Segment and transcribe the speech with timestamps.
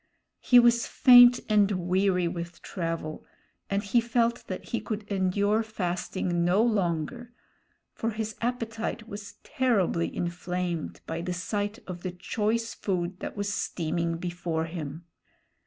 [0.39, 3.23] He was faint and weary with travel,
[3.69, 7.33] and he felt that he could endure fasting no longer;
[7.93, 13.53] for his appetite was terribly inflamed by the sight of the choice food that was
[13.53, 15.05] steaming before him.